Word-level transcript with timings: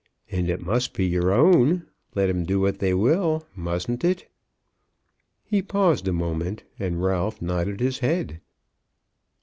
And 0.31 0.49
it 0.49 0.63
must 0.65 0.95
be 0.95 1.05
your 1.05 1.31
own, 1.31 1.85
let 2.15 2.27
'em 2.27 2.43
do 2.43 2.59
what 2.59 2.79
they 2.79 2.91
will; 2.91 3.45
mustn't 3.55 4.03
it?" 4.03 4.27
He 5.43 5.61
paused 5.61 6.07
a 6.07 6.11
moment, 6.11 6.63
and 6.79 7.03
Ralph 7.03 7.39
nodded 7.39 7.79
his 7.81 7.99
head. 7.99 8.41